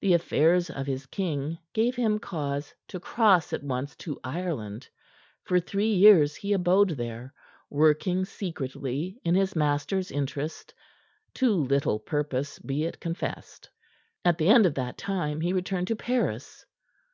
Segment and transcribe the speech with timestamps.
[0.00, 4.88] The affairs of his king gave him cause to cross at once to Ireland.
[5.44, 7.34] For three years he abode there,
[7.68, 10.72] working secretly in his master's interest,
[11.34, 13.68] to little purpose be it confessed.
[14.24, 16.64] At the end of that time he returned to Paris.